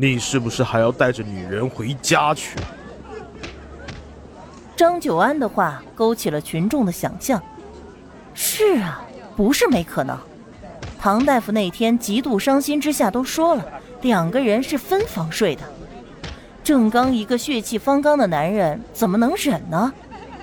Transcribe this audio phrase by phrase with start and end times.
[0.00, 2.56] 你是不是还要带着女人回家去？
[4.76, 7.42] 张九安的话勾起了群众的想象。
[8.32, 9.02] 是啊，
[9.36, 10.16] 不是没可能。
[11.00, 13.66] 唐大夫那天极度伤心之下都说了，
[14.02, 15.62] 两个人是分房睡的。
[16.62, 19.92] 郑刚一个血气方刚的男人，怎么能忍呢？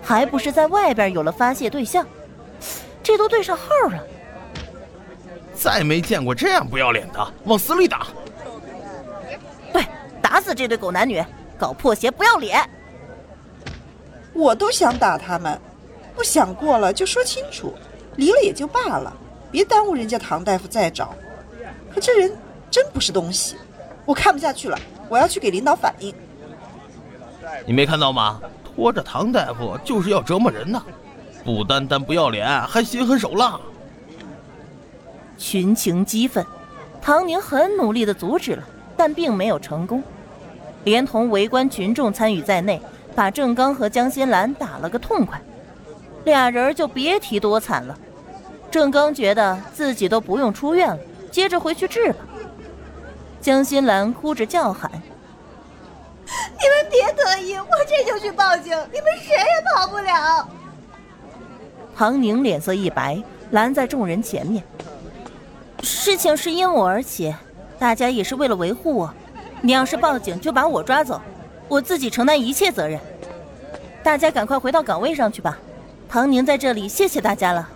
[0.00, 2.06] 还不是在外边有了发泄对象？
[3.02, 3.98] 这都对上号了。
[5.52, 8.06] 再没见过这样不要脸的，往死里打！
[10.30, 11.22] 对，打死这对狗男女，
[11.58, 12.58] 搞破鞋不要脸！
[14.32, 15.60] 我都想打他们，
[16.14, 17.74] 不想过了就说清楚，
[18.14, 19.12] 离了也就罢了，
[19.50, 21.14] 别耽误人家唐大夫再找。
[21.92, 22.32] 可这人
[22.70, 23.56] 真不是东西，
[24.06, 26.14] 我看不下去了，我要去给领导反映。
[27.66, 28.40] 你没看到吗？
[28.64, 30.80] 拖着唐大夫就是要折磨人呢，
[31.44, 33.60] 不单单不要脸，还心狠手辣。
[35.36, 36.46] 群情激愤，
[37.02, 38.62] 唐宁很努力的阻止了，
[38.96, 40.02] 但并没有成功，
[40.84, 42.80] 连同围观群众参与在内。
[43.12, 45.38] 把郑刚和江心兰打了个痛快，
[46.24, 47.98] 俩人就别提多惨了。
[48.70, 52.20] 郑刚觉得自己都不用出院了，接着回去治吧。
[53.40, 54.90] 江心兰哭着叫喊
[56.24, 60.48] ：“你们别得意，我这就去报警，你们谁也跑不了。”
[61.96, 64.62] 唐宁脸色一白，拦在众人前面
[65.82, 67.34] ：“事情是因我而起，
[67.76, 69.12] 大家也是为了维护我。
[69.62, 71.20] 你要是报警，就把我抓走。”
[71.68, 72.98] 我自己承担一切责任，
[74.02, 75.56] 大家赶快回到岗位上去吧。
[76.08, 77.68] 唐宁在这里，谢谢大家了。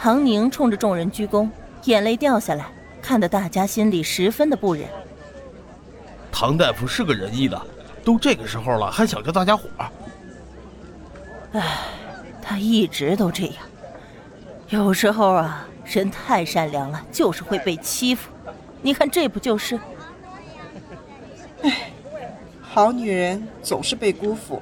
[0.00, 1.48] 唐宁冲着众人鞠躬，
[1.84, 2.66] 眼泪掉下来，
[3.00, 4.84] 看得大家心里十分的不忍。
[6.32, 7.62] 唐大夫是个仁义的，
[8.02, 9.68] 都这个时候了，还想着大家伙。
[11.52, 11.62] 唉，
[12.42, 13.54] 他一直都这样。
[14.70, 18.31] 有时候啊，人太善良了，就是会被欺负。
[18.82, 19.78] 你看，这不就是？
[21.62, 21.90] 唉。
[22.60, 24.60] 好女人总是被辜负。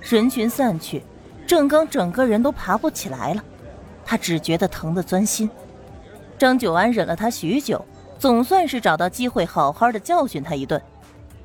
[0.00, 1.02] 人群散去，
[1.46, 3.44] 郑刚整个人都爬不起来了，
[4.04, 5.48] 他只觉得疼得钻心。
[6.38, 7.84] 张九安忍了他许久，
[8.18, 10.80] 总算是找到机会好好的教训他一顿。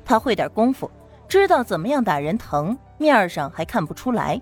[0.02, 0.90] 他会点功夫，
[1.28, 4.40] 知道怎么样打人疼，面上还看不出来。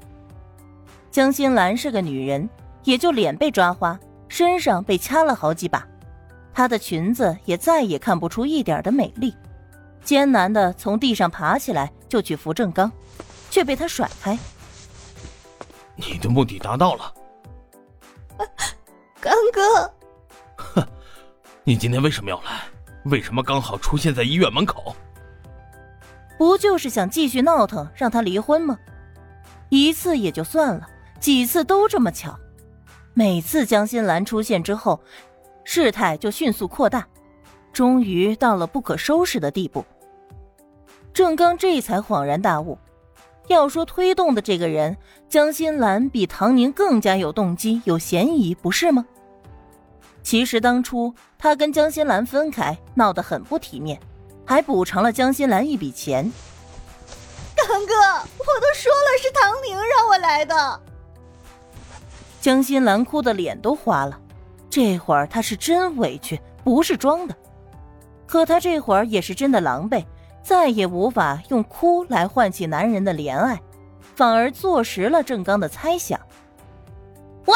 [1.11, 2.49] 江心兰是个女人，
[2.85, 3.99] 也就脸被抓花，
[4.29, 5.85] 身上被掐了好几把，
[6.55, 9.35] 她的裙子也再也看不出一点的美丽。
[10.05, 12.91] 艰难的从地上爬起来，就去扶正刚，
[13.51, 14.39] 却被他甩开。
[15.97, 17.13] 你的目的达到了，
[19.21, 19.93] 刚哥。
[20.57, 20.87] 哼，
[21.65, 22.63] 你今天为什么要来？
[23.07, 24.95] 为什么刚好出现在医院门口？
[26.39, 28.79] 不就是想继续闹腾，让他离婚吗？
[29.71, 30.87] 一次也就算了，
[31.19, 32.39] 几次都这么巧。
[33.15, 35.01] 每次江心兰出现之后，
[35.65, 37.07] 事态就迅速扩大，
[37.73, 39.85] 终于到了不可收拾的地步。
[41.13, 42.79] 郑刚这才恍然大悟，
[43.49, 44.97] 要说推动的这个人，
[45.29, 49.07] 江心兰比唐宁更加有动机、有嫌疑，不是吗？
[50.23, 54.01] 其实当初他跟江心兰分开，闹得很不体面，
[54.45, 56.33] 还补偿了江心兰一笔钱。
[57.55, 60.81] 刚哥，我都说了是唐宁让我来的。
[62.41, 64.19] 江心兰哭的脸都花了，
[64.75, 67.37] 这会儿她是真委屈，不是装的。
[68.27, 70.05] 可她这会儿也是真的狼狈。
[70.43, 73.63] 再也无法用哭来唤起男人的怜爱，
[74.17, 76.21] 反而坐实了郑刚的猜想。
[77.47, 77.55] 喂，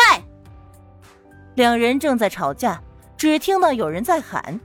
[1.56, 2.80] 两人正在吵架，
[3.16, 4.58] 只听到有人在喊，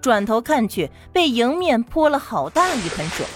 [0.00, 3.26] 转头看去，被迎面泼了好大一盆水。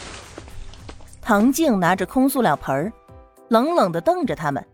[1.20, 2.90] 唐静拿着空塑料盆
[3.48, 4.64] 冷冷的瞪着他们：“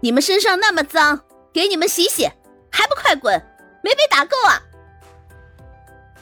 [0.00, 1.20] 你们身上那么脏，
[1.54, 2.24] 给你们洗洗，
[2.70, 3.40] 还不快滚？
[3.80, 4.60] 没被打够啊？”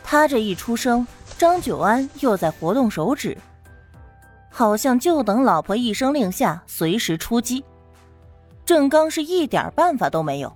[0.05, 1.07] 他这一出声，
[1.39, 3.39] 张九安又在活动手指，
[4.51, 7.65] 好像就等老婆一声令下，随时出击。
[8.67, 10.53] 郑刚是一点办法都没有，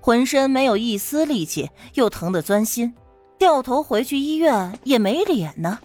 [0.00, 2.94] 浑身没有一丝力气，又疼得钻心，
[3.36, 5.80] 掉头回去医院也没脸呢。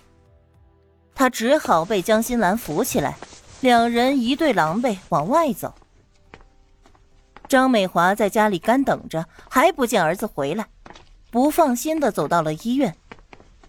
[1.16, 3.18] 他只好被江心兰扶起来，
[3.62, 5.74] 两人一对狼狈往外走。
[7.52, 10.68] 张美华在家里干等着，还不见儿子回来。
[11.30, 12.96] 不放心的走到了医院，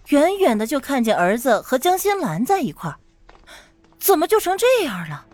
[0.07, 2.95] 远远的就看见儿子和江心兰在一块儿，
[3.99, 5.25] 怎么就成这样了？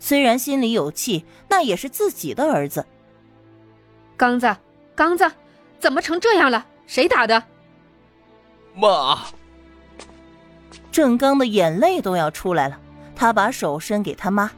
[0.00, 2.84] 虽然心里有气，那也是自己的儿子。
[4.16, 4.56] 刚子，
[4.96, 5.30] 刚子，
[5.78, 6.66] 怎么成这样了？
[6.88, 7.40] 谁打的？
[8.74, 9.26] 妈！
[10.90, 12.76] 郑刚的眼泪都要出来了，
[13.14, 14.50] 他把手伸给他妈。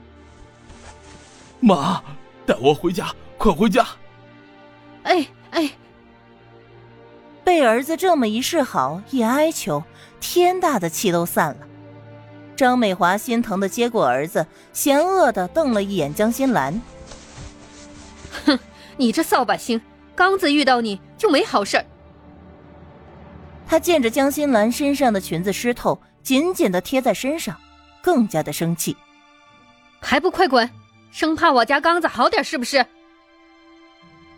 [1.61, 2.03] 妈，
[2.47, 3.87] 带我回家，快回家！
[5.05, 5.71] 哎哎。
[7.45, 9.83] 被儿子这么一示好，一哀求，
[10.21, 11.67] 天大的气都散了。
[12.55, 16.81] 张美华心疼的接过儿子，嫌恶的瞪了一眼江心兰。
[18.47, 18.59] 哼，
[18.97, 19.81] 你这扫把星，
[20.15, 21.85] 刚子遇到你就没好事儿。
[23.67, 27.57] 他见着江心兰身上的裙子湿透，紧紧的贴在身上，
[28.03, 28.97] 更加的生气。
[30.01, 30.69] 还不快滚！
[31.13, 32.85] 生怕我家刚子好点是不是？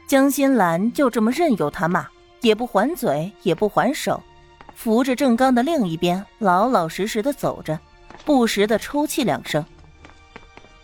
[0.09, 2.07] 江心兰就这么任由他骂，
[2.41, 4.21] 也不还嘴，也不还手，
[4.75, 7.79] 扶着郑刚的另一边，老老实实的走着。
[8.25, 9.65] 不时的抽泣两声。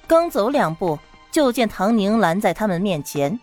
[0.06, 0.98] 刚走两步，
[1.32, 3.38] 就见唐宁拦在他们面前。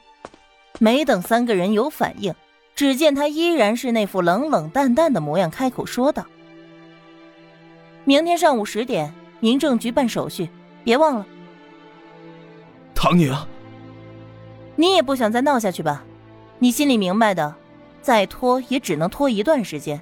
[0.80, 2.34] 没等三个人有反应，
[2.76, 6.26] 只见他依然是那副冷冷淡淡的模样，开口说道
[8.06, 10.50] ：“明天上午十点，民政局办手续，
[10.84, 11.26] 别忘了。”
[13.00, 13.32] 唐宁，
[14.76, 16.04] 你也不想再闹下去吧？
[16.58, 17.54] 你心里明白的，
[18.02, 20.02] 再拖也只能拖一段时间。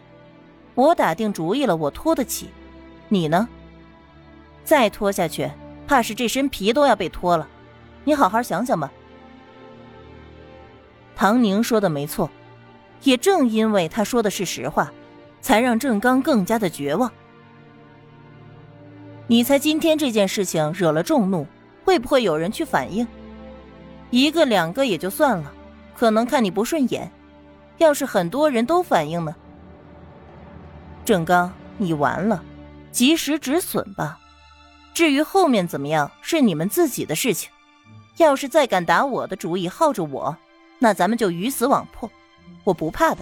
[0.76, 2.50] 我打定主意了，我拖得起。
[3.10, 3.50] 你呢？
[4.64, 5.52] 再拖下去，
[5.86, 7.46] 怕是这身皮都要被脱了。
[8.06, 8.90] 你好好想想吧。
[11.18, 12.30] 唐宁说的没错，
[13.04, 14.90] 也正因为他说的是实话，
[15.42, 17.12] 才让郑刚更加的绝望。
[19.28, 21.46] 你猜今天这件事情惹了众怒，
[21.86, 23.08] 会不会有人去反映？
[24.10, 25.54] 一个两个也就算了，
[25.96, 27.10] 可能看你不顺眼。
[27.78, 29.36] 要是很多人都反映呢？
[31.06, 32.44] 郑刚，你完了，
[32.92, 34.20] 及时止损吧。
[34.94, 37.52] 至于后面怎么样，是你们自己的事情。
[38.18, 40.36] 要是再敢打我的主意，耗着我，
[40.80, 42.10] 那咱们就鱼死网破。
[42.64, 43.18] 我不怕的。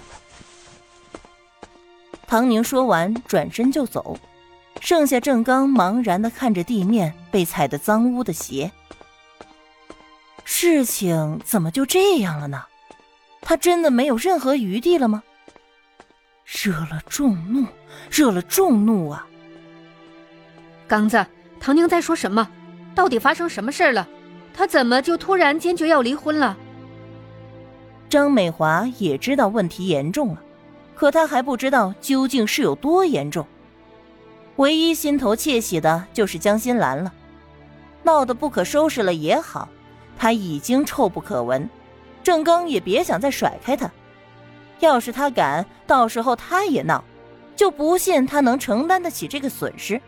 [2.27, 4.17] 唐宁说完，转身就走，
[4.83, 8.69] 剩下郑刚茫然的看着地面被踩得脏污的鞋。
[10.43, 12.65] 事情怎么就这样了呢？
[13.41, 15.23] 他真的没有任何余地了吗？
[16.45, 17.65] 惹了众怒，
[18.11, 19.25] 惹了众怒啊！
[20.85, 21.25] 刚子。
[21.61, 22.45] 唐宁在说什么？
[22.93, 24.05] 到底发生什么事了？
[24.53, 26.57] 他怎么就突然坚决要离婚了？
[28.09, 30.43] 张美华也知道问题严重了，
[30.93, 33.47] 可她还不知道究竟是有多严重。
[34.57, 37.11] 唯一心头窃喜的就是江心兰了，
[38.03, 39.67] 闹得不可收拾了也好，
[40.17, 41.69] 他已经臭不可闻。
[42.21, 43.91] 郑刚也别想再甩开他，
[44.79, 47.03] 要是他敢，到时候他也闹，
[47.55, 50.01] 就不信他能承担得起这个损失。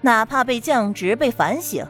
[0.00, 1.84] 哪怕被降职、被反省，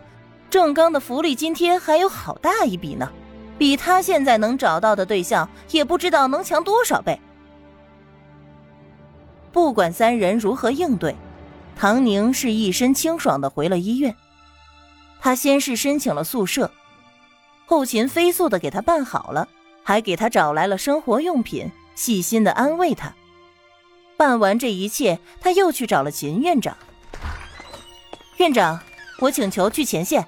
[0.49, 3.11] 郑刚的福利津贴还有好大一笔呢，
[3.59, 7.21] 比他现在能找到的对象也不知道能强多少倍。
[9.53, 11.15] 不管三人如何应对，
[11.76, 14.15] 唐宁是一身清爽的回了医院。
[15.21, 16.71] 他先是申请了宿舍，
[17.67, 19.49] 后勤飞速的给他办好了，
[19.82, 23.15] 还给他找来了生活用品，细心的安慰他。
[24.17, 26.76] 办完这一切，他又去找了秦院长。
[28.37, 28.81] 院长，
[29.19, 30.26] 我请求去前线。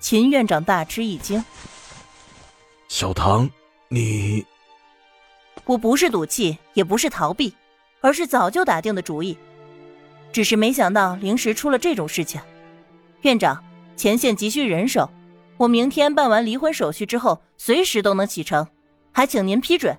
[0.00, 1.42] 秦院长大吃一惊
[2.88, 3.48] ：“小唐，
[3.88, 4.44] 你……
[5.64, 7.54] 我不是赌气，也不是逃避，
[8.02, 9.38] 而是早就打定的主意，
[10.34, 12.40] 只是没想到临时出了这种事情。
[13.22, 13.62] 院长，
[13.94, 15.08] 前线急需人手，
[15.56, 18.66] 我明天办完离婚手续之后，随时都能启程，
[19.12, 19.96] 还请您批准。”